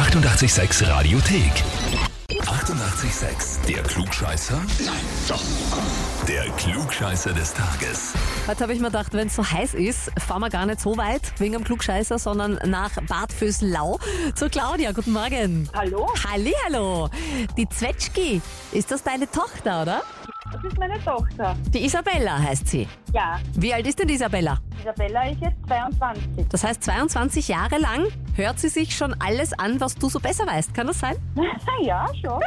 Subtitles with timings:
[0.00, 1.52] 886 Radiothek.
[2.30, 3.66] 88,6.
[3.68, 4.56] Der Klugscheißer?
[4.56, 4.94] Nein,
[5.28, 5.42] doch.
[6.26, 8.14] Der Klugscheißer des Tages.
[8.46, 10.96] Heute habe ich mir gedacht, wenn es so heiß ist, fahren wir gar nicht so
[10.96, 13.98] weit wegen am Klugscheißer, sondern nach Bad Vöslau
[14.34, 14.92] zu Claudia.
[14.92, 15.68] Guten Morgen.
[15.74, 17.10] Hallo, Hallihallo.
[17.58, 18.40] Die Zwetschki,
[18.72, 20.02] ist das deine Tochter, oder?
[20.52, 21.56] das ist meine Tochter.
[21.68, 22.88] Die Isabella heißt sie.
[23.12, 24.58] Ja, Wie alt ist denn die Isabella?
[24.80, 26.48] Isabella ist jetzt 22.
[26.48, 28.06] Das heißt, 22 Jahre lang
[28.40, 30.74] hört sie sich schon alles an, was du so besser weißt.
[30.74, 31.16] Kann das sein?
[31.82, 32.40] ja, schon.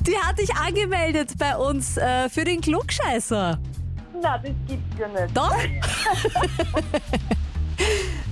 [0.00, 3.58] Die hat dich angemeldet bei uns äh, für den Klugscheißer.
[4.22, 5.36] Na, das gibt's ja nicht.
[5.36, 5.54] Doch?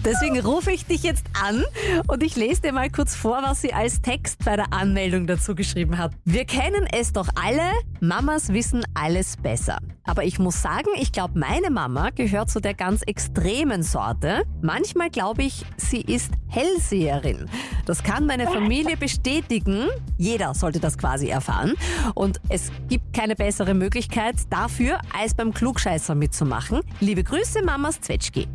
[0.04, 1.64] Deswegen rufe ich dich jetzt an
[2.08, 5.54] und ich lese dir mal kurz vor, was sie als Text bei der Anmeldung dazu
[5.54, 6.12] geschrieben hat.
[6.26, 7.62] Wir kennen es doch alle,
[8.00, 9.78] Mamas wissen alles besser.
[10.02, 14.42] Aber ich muss sagen, ich glaube, meine Mama gehört zu der ganz extremen Sorte.
[14.60, 17.48] Manchmal glaube ich, sie ist Hellseherin.
[17.86, 19.86] Das kann meine Familie bestätigen.
[20.18, 21.72] Jeder sollte das quasi erfahren.
[22.14, 26.82] Und es gibt keine bessere Möglichkeit dafür, als beim Klugscheißer mitzumachen.
[27.00, 28.48] Liebe Grüße, Mamas Zwetschki.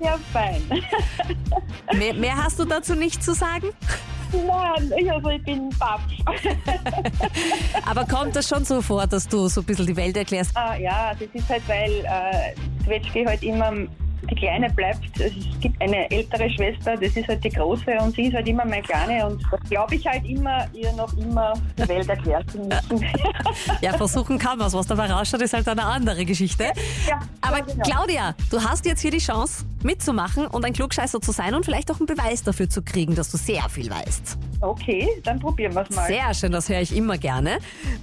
[0.00, 0.62] Ja, fein.
[1.96, 3.68] Mehr, mehr hast du dazu nicht zu sagen?
[4.32, 6.00] Nein, ich, also ich bin baff.
[7.86, 10.56] Aber kommt das schon so vor, dass du so ein bisschen die Welt erklärst?
[10.56, 13.72] ah, ja, das ist halt, weil äh, Zwetschge halt immer
[14.30, 15.00] die Kleine bleibt.
[15.18, 18.64] Es gibt eine ältere Schwester, das ist halt die Große und sie ist halt immer
[18.64, 22.58] meine Kleine und da glaube ich halt immer, ihr noch immer die Welt erklären zu
[22.58, 23.04] müssen.
[23.80, 26.64] Ja, versuchen kann man Was dabei rausschaut, ist halt eine andere Geschichte.
[27.08, 27.82] ja, Aber genau.
[27.84, 31.90] Claudia, du hast jetzt hier die Chance mitzumachen und ein Klugscheißer zu sein und vielleicht
[31.90, 34.38] auch einen Beweis dafür zu kriegen, dass du sehr viel weißt.
[34.60, 36.06] Okay, dann probieren wir es mal.
[36.06, 37.58] Sehr schön, das höre ich immer gerne.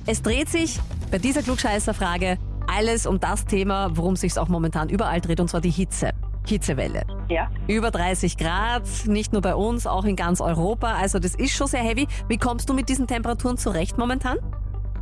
[0.06, 2.38] Es dreht sich bei dieser Klugscheißer-Frage
[2.76, 6.12] alles um das Thema, worum sich auch momentan überall dreht, und zwar die Hitze.
[6.48, 7.04] Hitzewelle.
[7.30, 7.50] Ja.
[7.68, 10.94] Über 30 Grad, nicht nur bei uns, auch in ganz Europa.
[10.94, 12.08] Also das ist schon sehr heavy.
[12.28, 14.38] Wie kommst du mit diesen Temperaturen zurecht momentan?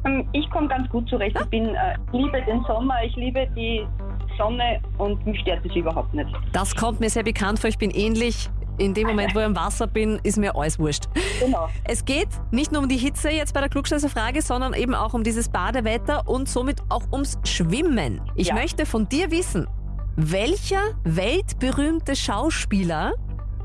[0.06, 1.38] Ähm, Ich komme ganz gut zurecht.
[1.40, 3.86] Ich bin, äh, liebe den Sommer, ich liebe die
[4.38, 6.30] Sonne und mich stört es überhaupt nicht.
[6.52, 7.70] Das kommt mir sehr bekannt vor.
[7.70, 8.50] Ich bin ähnlich.
[8.80, 11.04] In dem Moment, wo ich im Wasser bin, ist mir alles wurscht.
[11.42, 11.68] Genau.
[11.84, 15.24] Es geht nicht nur um die Hitze jetzt bei der Klugscheißer-Frage, sondern eben auch um
[15.24, 18.22] dieses Badewetter und somit auch ums Schwimmen.
[18.36, 18.56] Ich Ja.
[18.56, 19.68] möchte von dir wissen,
[20.16, 23.12] welcher weltberühmte Schauspieler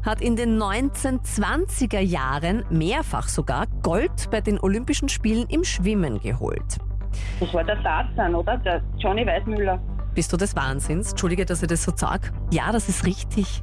[0.04, 6.78] hat in den 1920er Jahren mehrfach sogar Gold bei den Olympischen Spielen im Schwimmen geholt?
[7.38, 8.56] Das war der Tarzan, oder?
[8.58, 9.80] Der Johnny Weissmüller.
[10.14, 11.10] Bist du des Wahnsinns?
[11.10, 12.32] Entschuldige, dass ich das so sag.
[12.50, 13.62] Ja, das ist richtig.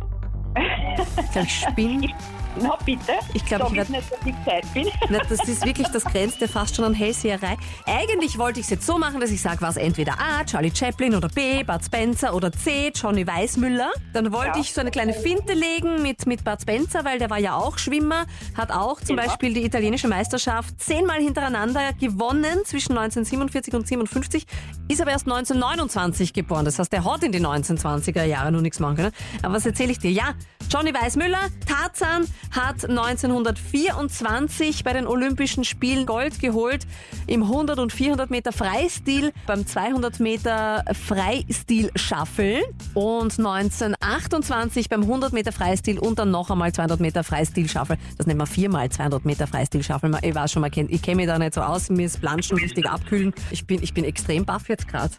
[1.36, 2.08] Ich spinne.
[2.60, 3.14] Na bitte.
[3.34, 4.88] Ich glaub, Sag ich werd- nicht, dass ich Zeit bin.
[5.10, 7.56] Na, das ist wirklich, das grenzt ja fast schon an Hellseherei.
[7.86, 11.16] Eigentlich wollte ich es jetzt so machen, dass ich sage, was entweder A, Charlie Chaplin
[11.16, 13.92] oder B, Bud Spencer oder C, Johnny Weissmüller.
[14.14, 14.60] Dann wollte Ja.
[14.62, 17.78] ich so eine kleine Finte legen mit, mit Bud Spencer, weil der war ja auch
[17.78, 18.26] Schwimmer,
[18.58, 19.26] hat auch zum Ja.
[19.26, 24.46] Beispiel die italienische Meisterschaft zehnmal hintereinander gewonnen zwischen 1947 und 57,
[24.90, 26.66] ist aber erst 1929 geboren.
[26.66, 29.12] Das heißt, der hat in die 1920er Jahre noch nichts machen können.
[29.42, 30.12] Aber was erzähle ich dir?
[30.12, 30.34] Ja,
[30.70, 36.88] Johnny Weissmüller, Tarzan, hat 1924 bei den Olympischen Spielen Gold geholt
[37.28, 42.62] im 100 und 400 Meter Freistil, beim 200 Meter Freistil Shuffle
[42.94, 47.98] und 1928 beim 100 Meter Freistil und dann noch einmal 200 Meter Freistil Shuffle.
[48.18, 50.18] Das nennen wir viermal 200 Meter Freistil Shuffle.
[50.22, 52.58] Ich weiß schon, man kennt, ich kenne mich da nicht so aus, mir ist Planschen
[52.58, 53.34] richtig abkühlen.
[53.52, 55.14] Ich bin, ich bin extrem baff jetzt gerade.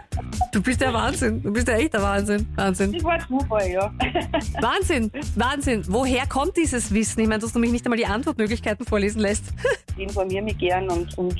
[0.52, 1.40] Du bist der Wahnsinn.
[1.42, 2.46] Du bist ja echt der Wahnsinn.
[2.56, 2.92] Wahnsinn.
[2.92, 3.92] Das war Zufall, ja.
[4.60, 5.84] Wahnsinn, Wahnsinn.
[5.86, 7.20] Woher kommt dieses Wissen?
[7.20, 9.44] Ich meine, dass du mich nicht einmal die Antwortmöglichkeiten vorlesen lässt.
[9.96, 11.36] Ich informiere mich gern und, und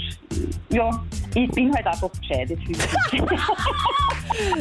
[0.69, 1.03] ja,
[1.35, 2.51] ich bin halt einfach gescheit.
[2.51, 2.79] ich.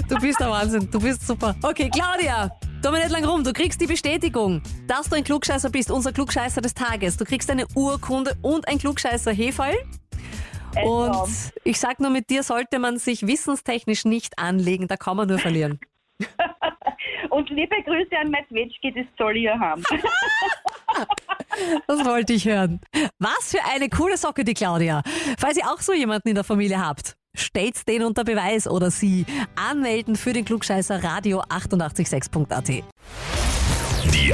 [0.07, 1.53] Du bist der Wahnsinn, du bist super.
[1.61, 2.49] Okay, Claudia,
[2.81, 3.43] tu mir nicht lang rum.
[3.43, 7.17] Du kriegst die Bestätigung, dass du ein Klugscheißer bist, unser Klugscheißer des Tages.
[7.17, 9.75] Du kriegst eine Urkunde und ein Klugscheißer Hefall.
[10.84, 15.28] Und ich sag nur, mit dir sollte man sich wissenstechnisch nicht anlegen, da kann man
[15.28, 15.80] nur verlieren.
[17.30, 19.83] und liebe Grüße an Matvetschki, das soll ja haben.
[21.88, 22.80] Das wollte ich hören.
[23.18, 25.01] Was für eine coole Socke, die Claudia.
[25.38, 29.25] Falls ihr auch so jemanden in der Familie habt, stellt den unter Beweis oder sie.
[29.56, 32.83] Anmelden für den Klugscheißer Radio 886.at.
[34.13, 34.33] Die